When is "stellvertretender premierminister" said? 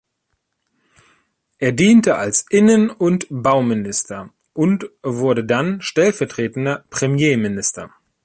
5.81-7.93